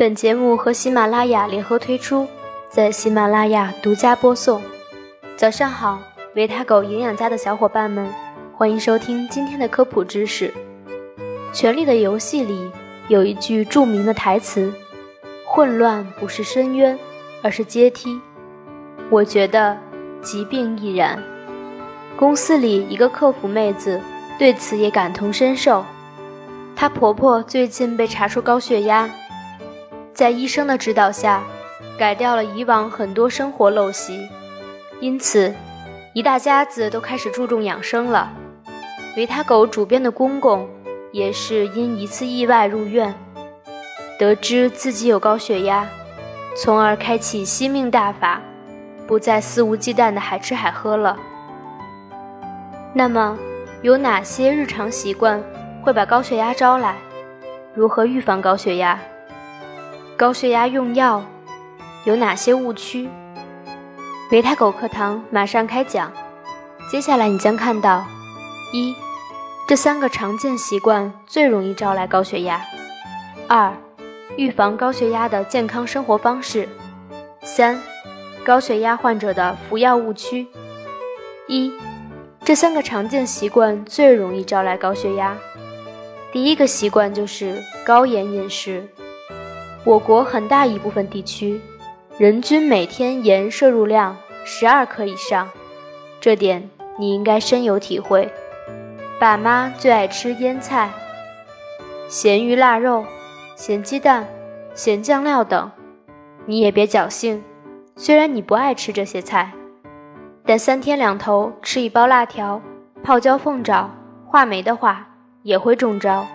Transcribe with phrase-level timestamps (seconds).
[0.00, 2.26] 本节目和喜马拉雅联合推出，
[2.70, 4.62] 在喜马拉雅独家播送。
[5.36, 6.00] 早上好，
[6.34, 8.08] 维他狗营养家的小伙伴们，
[8.56, 10.48] 欢迎收听今天的科普知识。
[11.52, 12.70] 《权力的游戏》里
[13.08, 14.72] 有一句著名的台词
[15.44, 16.98] ：“混乱不是深渊，
[17.42, 18.18] 而是阶梯。”
[19.10, 19.76] 我觉得
[20.22, 21.22] 疾病亦然。
[22.16, 24.00] 公司里一个客服妹子
[24.38, 25.84] 对此也感同身受。
[26.74, 29.06] 她婆婆最近被查出高血压，
[30.12, 31.42] 在医生的指导下，
[31.98, 34.28] 改掉了以往很多生活陋习，
[35.00, 35.54] 因此
[36.12, 38.32] 一大家子都开始注重养生了。
[39.16, 40.68] 维他狗主编的公公
[41.12, 43.14] 也是因一次意外入院，
[44.18, 45.86] 得知自己有高血压，
[46.56, 48.40] 从而开启惜命大法。
[49.06, 51.16] 不再肆无忌惮的海吃海喝了。
[52.94, 53.36] 那么，
[53.82, 55.42] 有哪些日常习惯
[55.82, 56.94] 会把高血压招来？
[57.74, 58.96] 如何预防高血压？
[60.20, 61.24] 高血压用药
[62.04, 63.08] 有哪些误区？
[64.30, 66.12] 维他狗课堂马上开讲。
[66.90, 68.04] 接下来你将看到：
[68.70, 68.94] 一、
[69.66, 72.58] 这三个常见习惯最容易招来高血压；
[73.48, 73.72] 二、
[74.36, 76.68] 预防高血压的健康生活方式；
[77.42, 77.80] 三。
[78.44, 80.46] 高血压患者的服药误区：
[81.48, 81.72] 一，
[82.44, 85.34] 这三个常见习惯最容易招来高血压。
[86.30, 88.86] 第一个习惯就是高盐饮食。
[89.84, 91.58] 我国很大一部分地区，
[92.18, 94.14] 人均每天盐摄入量
[94.44, 95.48] 十二克以上，
[96.20, 98.30] 这点你应该深有体会。
[99.18, 100.90] 爸妈最爱吃腌菜、
[102.08, 103.06] 咸鱼腊肉、
[103.56, 104.28] 咸鸡蛋、
[104.74, 105.70] 咸酱料等，
[106.44, 107.42] 你也别侥幸。
[107.96, 109.50] 虽然你不爱吃这些菜，
[110.44, 112.60] 但三天两头吃一包辣条、
[113.02, 113.90] 泡椒凤爪、
[114.26, 115.08] 话梅的话，
[115.42, 116.26] 也会中招，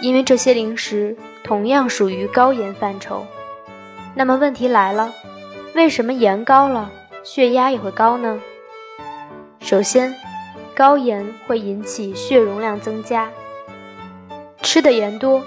[0.00, 1.16] 因为这些零食
[1.50, 3.26] 同样属于高盐范畴。
[4.14, 5.12] 那么问题来了，
[5.74, 6.88] 为什么盐高了，
[7.24, 8.40] 血压也会高呢？
[9.58, 10.14] 首先，
[10.76, 13.28] 高盐会引起血容量增加，
[14.62, 15.42] 吃的盐多，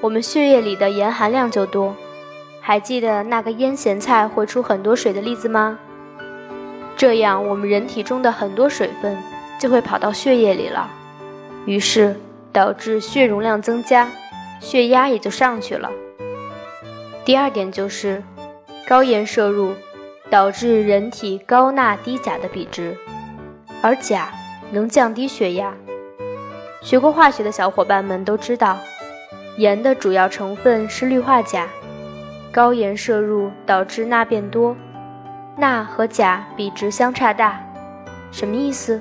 [0.00, 1.92] 我们血液里的盐含量就多。
[2.60, 5.76] 还记得那个腌咸菜会出很多水的例子吗？
[6.96, 9.18] 这样我们人体中的很多水分
[9.58, 10.88] 就会跑到血液里了，
[11.66, 12.14] 于是
[12.52, 14.08] 导致血容量增加，
[14.60, 15.90] 血压也就上去了。
[17.24, 18.22] 第二点就是
[18.86, 19.74] 高盐摄入
[20.30, 22.96] 导致人体高钠低钾的比值，
[23.82, 24.32] 而钾
[24.70, 25.74] 能降低血压。
[26.80, 28.78] 学过化学的小伙伴们都知道，
[29.56, 31.66] 盐的主要成分是氯化钾。
[32.50, 34.74] 高盐摄入导致钠变多，
[35.56, 37.60] 钠和钾比值相差大，
[38.32, 39.00] 什么意思？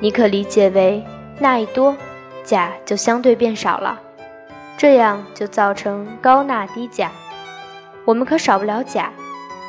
[0.00, 1.02] 你可理解为
[1.38, 1.96] 钠一多，
[2.42, 4.00] 钾就相对变少了，
[4.76, 7.10] 这样就造成高钠低钾。
[8.04, 9.10] 我们可少不了钾，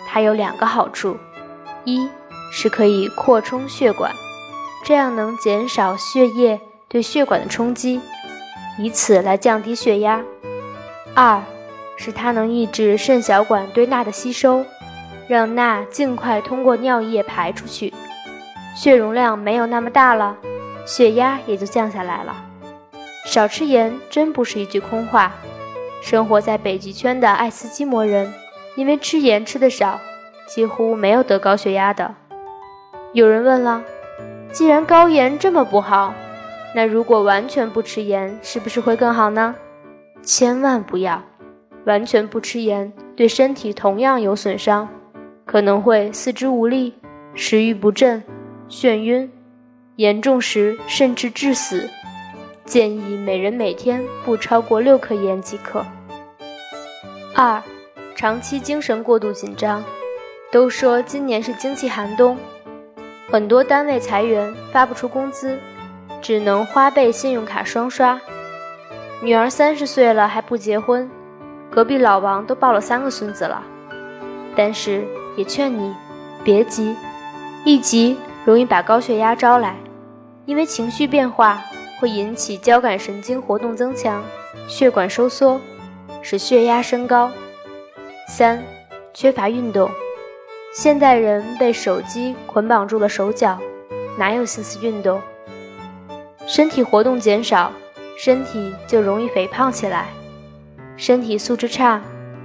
[0.08, 1.18] 它有两个好处：
[1.84, 2.10] 一
[2.52, 4.12] 是可以扩充血管，
[4.84, 8.02] 这样能减少血液对血管的冲击，
[8.78, 10.22] 以此来降低血压；
[11.16, 11.42] 二。
[12.00, 14.64] 是它能抑制肾小管对钠的吸收，
[15.28, 17.92] 让钠尽快通过尿液排出去，
[18.76, 20.38] 血容量没有那么大了，
[20.86, 22.36] 血压也就降下来了。
[23.28, 25.36] 少吃盐真不是一句空话。
[26.02, 28.34] 生活在北极圈的爱斯基摩人，
[28.78, 30.00] 因为吃盐吃的少，
[30.48, 32.16] 几乎没有得高血压的。
[33.12, 33.84] 有人问了，
[34.54, 36.14] 既然高盐这么不好，
[36.74, 39.54] 那如果完全不吃盐，是不是会更好呢？
[40.24, 41.22] 千万不要。
[41.84, 44.88] 完全不吃盐，对身体同样有损伤，
[45.46, 46.94] 可能会四肢无力、
[47.34, 48.24] 食欲不振、
[48.70, 49.30] 眩晕，
[49.98, 51.90] 严重时甚至致死。
[52.68, 55.86] 建议每人每天不超过六克盐即可。
[57.34, 57.64] 二，
[58.14, 59.82] 长期精神过度紧张。
[60.52, 62.38] 都说今年是经济寒冬，
[63.30, 65.58] 很多单位裁员，发不出工资，
[66.22, 68.20] 只能花呗、信用卡双刷。
[69.22, 71.10] 女儿三十岁了还不结婚。
[71.70, 73.62] 隔壁老王都抱了三个孙子了，
[74.56, 75.06] 但是
[75.36, 75.94] 也劝你
[76.44, 76.96] 别急，
[77.64, 79.76] 一急容易把高血压招来，
[80.46, 81.62] 因为情绪变化
[82.00, 84.24] 会引起交感神经活动增强，
[84.68, 85.60] 血管收缩，
[86.22, 87.32] 使血压升高。
[88.28, 88.62] 三，
[89.14, 89.90] 缺乏运动，
[90.74, 93.58] 现代人被手机捆绑住了手脚，
[94.18, 95.20] 哪有心思运动？
[96.46, 97.72] 身体活动减少，
[98.18, 100.08] 身体就容易肥胖起来。
[100.96, 102.02] 身体素质差，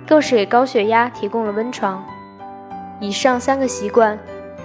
[0.06, 2.05] 更是给高血压提供了温床。
[3.00, 4.19] 以上三个习惯，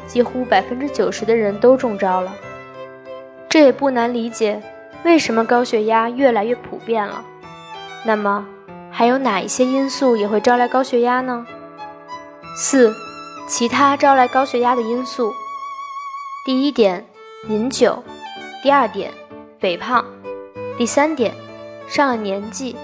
[0.06, 2.34] 几乎百分之九十的人都中招了。
[3.50, 4.62] 这也不难理解，
[5.08, 7.24] 为什么高血压越来越普遍了。
[8.06, 8.46] 那么，
[8.92, 11.48] 还有哪一些因素也会招来高血压呢？
[12.58, 12.94] 四、
[13.48, 15.34] 其他招来高血压的因素。
[16.46, 17.06] 第一点，
[17.48, 18.04] 饮酒；
[18.62, 19.14] 第二点，
[19.62, 20.04] 肥胖；
[20.78, 21.34] 第三点，
[21.88, 22.76] 上了年纪，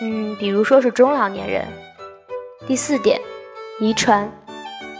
[0.00, 1.64] 嗯，比如说是中老年人；
[2.68, 3.20] 第四点，
[3.80, 4.30] 遗传。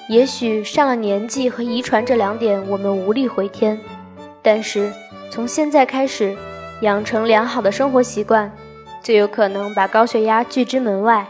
[0.08, 3.80] 也许上了年纪和遗传这两点我们无力回天，
[4.42, 4.92] 但是
[5.30, 6.36] 从现在开始，
[6.80, 8.50] 养成良好的生活习惯。
[9.02, 11.26] 就有可能把高血压拒之门外。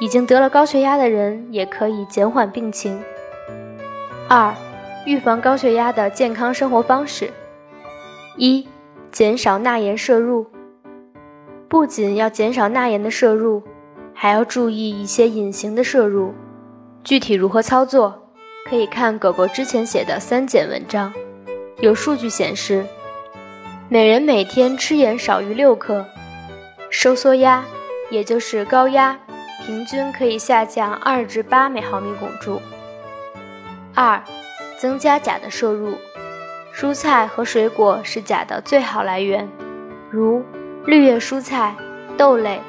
[0.00, 3.00] 已经得了高血压的人也可以减缓病情。
[4.28, 4.52] 二、
[5.06, 7.30] 预防高血压的健康生活方式：
[8.36, 8.66] 一、
[9.12, 10.46] 减少钠盐摄入。
[11.68, 13.62] 不仅要减少钠盐的摄入，
[14.12, 16.34] 还要注意一些隐形的摄入。
[17.04, 18.20] 具体如何操作，
[18.68, 21.12] 可以看狗狗之前写的三减文章。
[21.80, 22.86] 有数据显示，
[23.88, 26.04] 每人每天吃盐少于六克。
[26.88, 27.64] 收缩压，
[28.10, 29.18] 也就是高压，
[29.66, 32.62] 平均可以下降二至八每毫米汞柱。
[33.94, 34.22] 二，
[34.78, 35.98] 增加钾的摄入，
[36.72, 39.48] 蔬菜和水果是钾的最好来源，
[40.10, 40.42] 如
[40.86, 41.74] 绿叶蔬菜、
[42.16, 42.60] 豆类，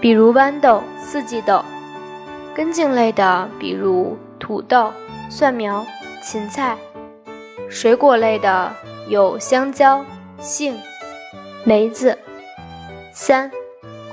[0.00, 1.62] 比如豌豆、四季豆；
[2.54, 4.90] 根茎类的，比如土豆、
[5.28, 5.84] 蒜苗、
[6.22, 6.76] 芹菜；
[7.68, 8.72] 水果类的
[9.08, 10.04] 有香蕉、
[10.38, 10.76] 杏、
[11.64, 12.16] 梅子。
[13.12, 13.50] 三、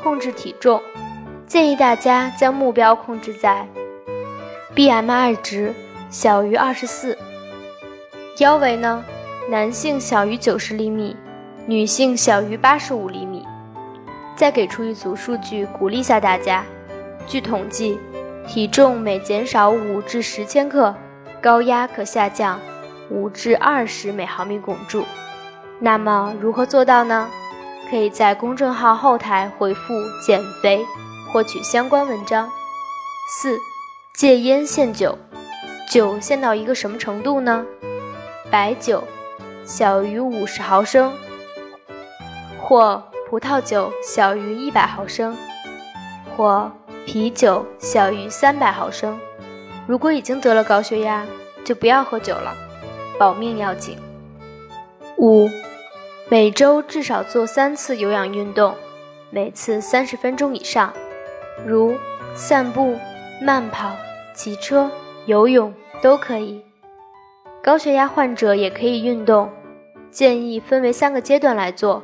[0.01, 0.81] 控制体重，
[1.45, 3.67] 建议大家将目标控制在
[4.75, 5.73] BMI 值
[6.09, 7.17] 小于二十四。
[8.39, 9.03] 腰围呢，
[9.50, 11.15] 男性小于九十厘米，
[11.67, 13.45] 女性小于八十五厘米。
[14.35, 16.63] 再给出一组数据，鼓励下大家。
[17.27, 18.00] 据统计，
[18.47, 20.95] 体重每减少五至十千克，
[21.39, 22.59] 高压可下降
[23.13, 25.06] 五至二十每毫米汞柱。
[25.80, 27.30] 那么如何做到呢？
[27.89, 29.94] 可以在公众号后台回复
[30.25, 30.83] “减肥”
[31.31, 32.50] 获取相关文章。
[33.30, 33.57] 四、
[34.15, 35.15] 戒烟限酒，
[35.92, 37.63] 酒限到一个什么程度呢？
[38.50, 39.04] 白酒
[39.63, 41.13] 小于五十毫升，
[42.60, 45.38] 或葡萄酒小于一百毫升，
[46.36, 46.71] 或
[47.06, 49.19] 啤酒小于三百毫升。
[49.86, 51.24] 如果已经得了高血压，
[51.63, 52.56] 就不要喝酒了，
[53.18, 53.98] 保命要紧。
[55.18, 55.50] 五。
[56.30, 58.74] 每周至少做三次有氧运动，
[59.30, 60.92] 每次三十分钟以上，
[61.68, 61.94] 如
[62.33, 62.98] 散步、
[63.42, 63.92] 慢跑、
[64.33, 64.89] 骑车、
[65.25, 65.71] 游泳
[66.01, 66.63] 都可以。
[67.62, 69.50] 高血压患者也可以运动，
[70.10, 72.01] 建议分为三个阶段来做。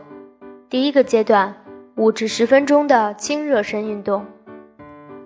[0.69, 1.55] 第一个阶段，
[1.95, 4.21] 五至十分钟的轻热身运动；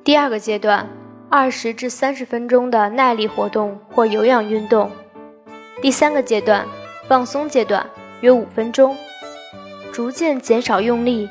[0.04, 0.88] 第二个阶段，
[1.30, 4.88] 二十至三十分钟的耐力活动或有氧运动；
[5.84, 6.66] 第三个阶段，
[7.10, 7.86] 放松阶段。
[8.22, 8.96] 约五分钟，
[9.92, 11.30] 逐渐减少用力，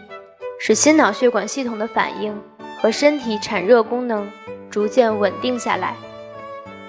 [0.60, 2.38] 使心脑血管系统的反应
[2.78, 4.30] 和身体产热功能
[4.68, 5.96] 逐渐稳定下来。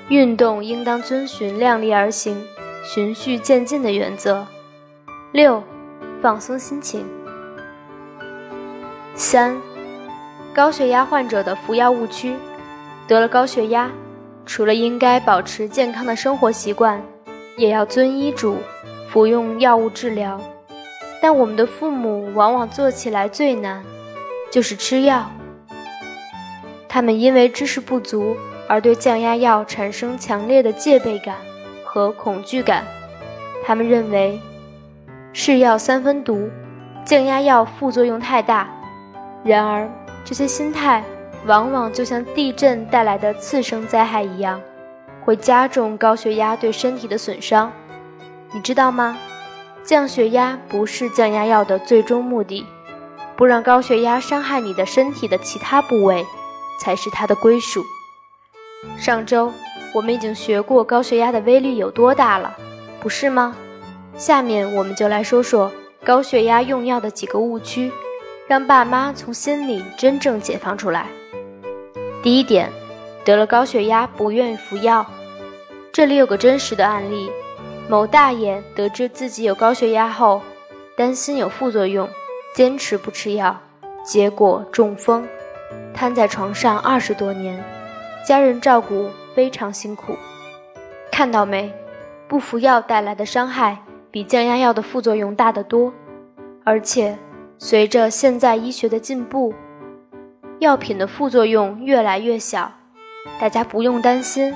[0.10, 2.46] 运动应当遵循量力而行、
[2.84, 4.46] 循序渐进的原则。
[5.32, 5.64] 六、
[6.22, 7.08] 放松心情。
[9.16, 9.56] 三、
[10.54, 12.36] 高血压患者的服药误区。
[13.08, 13.90] 得了高血压，
[14.46, 17.02] 除了应该保持健康的生活习惯，
[17.58, 18.58] 也要遵医嘱。
[19.10, 20.42] 服用药物治疗，
[21.22, 23.84] 但我们的父母往往做起来最难，
[24.52, 25.30] 就是吃药。
[26.90, 28.36] 他们因为知识不足
[28.68, 31.36] 而对降压药产生强烈的戒备感
[31.86, 32.84] 和恐惧感。
[33.64, 34.42] 他们认为，
[35.32, 36.50] 是药三分毒，
[37.06, 38.68] 降压药副作用太大。
[39.44, 39.88] 然而，
[40.26, 41.04] 这些心态
[41.46, 44.60] 往往就像地震带来的次生灾害一样，
[45.24, 47.72] 会加重高血压对身体的损伤。
[48.54, 49.18] 你知道吗？
[49.84, 52.66] 降血压不是降压药的最终目的，
[53.36, 56.26] 不让高血压伤害你的身体的其他部位，
[56.80, 57.84] 才是它的归属。
[58.98, 59.52] 上周
[59.94, 62.56] 我们已经学过高血压的威力有多大了，
[63.02, 63.56] 不是吗？
[64.16, 65.72] 下面我们就来说说
[66.04, 67.92] 高血压用药的几个误区，
[68.48, 71.08] 让爸妈从心里真正解放出来。
[72.22, 72.72] 第一点，
[73.24, 75.06] 得了高血压不愿意服药。
[75.92, 77.30] 这里有个真实的案例。
[77.90, 80.42] 某大爷得知自己有高血压后，
[80.96, 82.08] 担心有副作用，
[82.56, 83.60] 坚持不吃药，
[84.06, 85.28] 结果中风，
[85.94, 87.62] 瘫在床上二十多年，
[88.26, 90.16] 家人照顾非常辛苦。
[91.12, 91.72] 看到没？
[92.28, 93.78] 不服药带来的伤害
[94.10, 95.94] 比降压药的副作用大得多，
[96.64, 97.18] 而且
[97.60, 99.54] 随着现在医学的进步，
[100.60, 102.72] 药品的副作用越来越小，
[103.40, 104.54] 大家不用担心。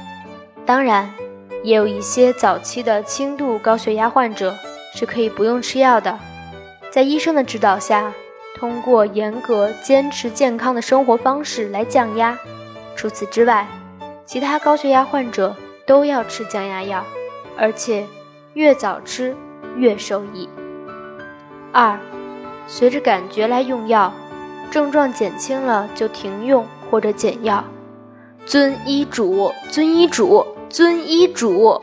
[0.66, 1.10] 当然。
[1.64, 4.56] 也有一些早期的轻度高血压患者
[4.94, 6.18] 是可以不用吃药的，
[6.92, 8.14] 在医生的指导下，
[8.56, 12.38] 通过严格坚持健康的生活方式来降压。
[12.96, 13.68] 除此之外，
[14.24, 15.56] 其他高血压患者
[15.86, 17.04] 都要吃降压药，
[17.58, 18.06] 而且
[18.54, 19.36] 越早吃
[19.76, 20.48] 越受益。
[21.74, 22.00] 二，
[22.68, 24.14] 随着感觉来用药，
[24.70, 27.64] 症状减轻了就停用或者减药。
[28.48, 31.82] 遵医嘱，遵医嘱，遵医嘱。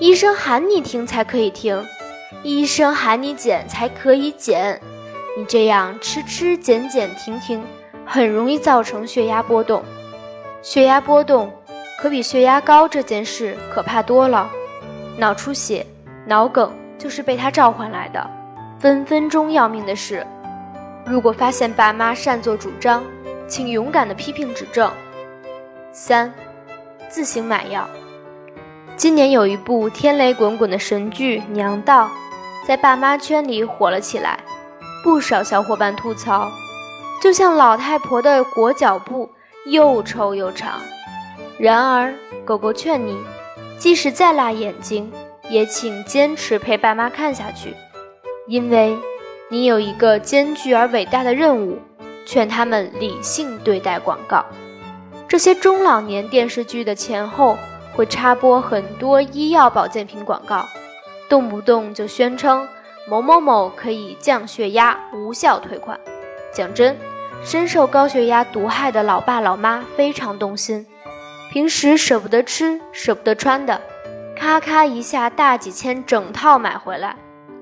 [0.00, 1.84] 医生喊你停才可以停，
[2.42, 4.80] 医生喊你减才可以减。
[5.36, 7.62] 你这样吃吃减减停停，
[8.06, 9.82] 很容易造成血压波动。
[10.62, 11.52] 血压波动
[12.00, 14.50] 可比血压高这件事可怕多了。
[15.18, 15.84] 脑出血、
[16.26, 18.30] 脑梗就是被他召唤来的，
[18.80, 20.26] 分分钟要命的事。
[21.04, 23.04] 如果发现爸妈擅作主张，
[23.46, 24.90] 请勇敢的批评指正。
[25.96, 26.34] 三，
[27.08, 27.88] 自行买药。
[28.96, 32.06] 今年有一部天雷滚滚的神剧《娘道》，
[32.66, 34.40] 在爸妈圈里火了起来，
[35.04, 36.50] 不少小伙伴吐槽，
[37.22, 39.30] 就像老太婆的裹脚布，
[39.66, 40.80] 又臭又长。
[41.58, 42.12] 然而，
[42.44, 43.16] 狗狗劝你，
[43.78, 45.12] 即使再辣眼睛，
[45.48, 47.72] 也请坚持陪爸妈看下去，
[48.48, 48.98] 因为
[49.48, 51.78] 你有一个艰巨而伟大的任务，
[52.26, 54.44] 劝他们理性对待广告。
[55.34, 57.58] 这些中老年电视剧的前后
[57.92, 60.64] 会插播很多医药保健品广告，
[61.28, 62.68] 动不动就宣称
[63.08, 65.98] 某某某可以降血压、无效退款。
[66.52, 66.96] 讲真，
[67.42, 70.86] 深受高血压毒害的老爸老妈非常动心，
[71.50, 73.80] 平时舍不得吃、舍不得穿的，
[74.36, 77.16] 咔咔一下大几千整套买回来。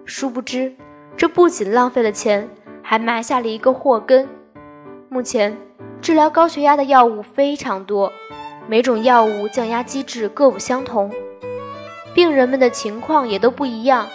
[0.05, 0.75] 殊不知，
[1.17, 2.51] 这不仅浪费了钱，
[2.83, 4.29] 还埋下了一个祸根。
[5.09, 5.57] 目前。
[6.03, 8.13] 治疗高血压的药物非常多，
[8.67, 11.13] 每种药物降压机制各不相同，
[12.13, 14.09] 病人们的情况也都不一样，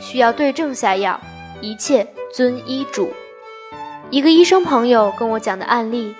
[0.00, 1.20] 需要对症下药，
[1.60, 3.12] 一切遵医嘱。
[4.08, 6.14] 一个医生朋友跟我讲的案例：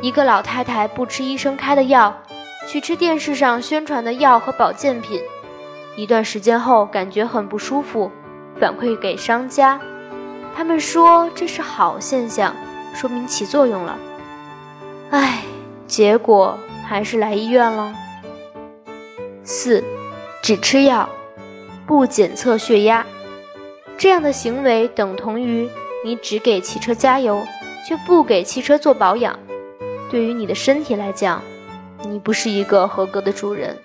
[0.00, 2.16] 一个老太太不吃医生开的药，
[2.66, 5.20] 去吃电视上宣传的药和保健品，
[5.96, 8.10] 一段时间后感觉很不舒服，
[8.58, 9.78] 反馈给商家，
[10.56, 12.56] 他们说这是好现象，
[12.94, 13.98] 说明起作用了。
[15.10, 15.42] 唉，
[15.88, 17.92] 结果还是来医院了。
[19.42, 19.82] 四，
[20.40, 21.08] 只吃药，
[21.84, 23.04] 不检测血压，
[23.98, 25.68] 这样的行为等同于
[26.04, 27.44] 你只给汽车加油，
[27.84, 29.36] 却不给汽车做保养。
[30.08, 31.42] 对于你的身体来讲，
[32.08, 33.76] 你不是一个合格的主人。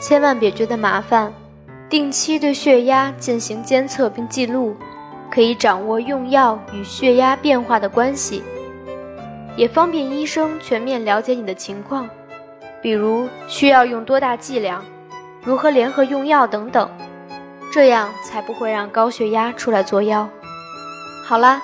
[0.00, 1.32] 千万别觉得麻烦，
[1.88, 4.74] 定期对血压进行监测并记录，
[5.30, 8.42] 可以掌握用药与血压变化的关系。
[9.60, 12.08] 也方便医生全面了解你的情况，
[12.80, 14.82] 比如需要用多大剂量，
[15.44, 16.90] 如何联合用药等等，
[17.70, 20.26] 这样才不会让高血压出来作妖。
[21.26, 21.60] 好啦，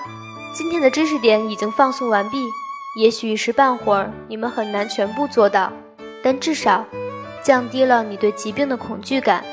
[0.53, 2.37] 今天的知识点已经放送完毕，
[3.01, 5.73] 也许一时半会儿你们很难全部做到，
[6.21, 6.85] 但至少
[7.41, 9.43] 降低了你对疾病的恐惧感。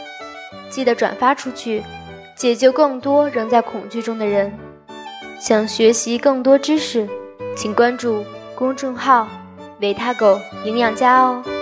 [0.68, 1.82] 记得转发出去，
[2.36, 4.52] 解救更多仍在恐惧中的人。
[5.40, 7.08] 想学习更多知识。
[7.56, 8.24] 请关注
[8.54, 9.28] 公众号
[9.80, 11.53] “维他狗营养家”哦。